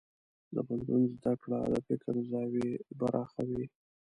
د 0.55 0.57
پوهنتون 0.67 1.01
زده 1.15 1.33
کړه 1.41 1.59
د 1.73 1.75
فکر 1.87 2.13
زاویې 2.31 2.71
پراخوي. 2.99 3.65